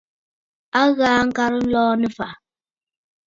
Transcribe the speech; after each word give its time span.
A 0.79 0.81
ghaa 0.97 1.21
ŋkarə 1.27 1.57
nlɔɔ 1.65 1.91
nɨ̂ 1.99 2.09
ɨ̀fàʼà. 2.11 2.33